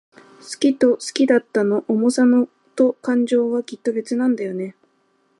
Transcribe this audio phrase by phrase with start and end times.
[0.39, 2.23] 好きと好きだったの想さ
[2.75, 4.75] と感情は、きっと別なんだよね。